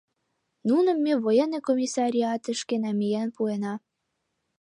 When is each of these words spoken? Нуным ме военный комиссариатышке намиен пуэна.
Нуным 0.67 0.97
ме 1.05 1.13
военный 1.25 1.65
комиссариатышке 1.67 2.75
намиен 2.83 3.29
пуэна. 3.35 3.73